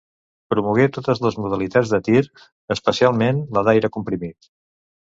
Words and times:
Promogué 0.53 0.87
totes 0.95 1.21
les 1.25 1.37
modalitats 1.43 1.93
de 1.93 2.01
tir, 2.09 2.25
especialment 2.79 3.47
la 3.59 3.69
d'aire 3.71 3.95
comprimit. 4.01 4.53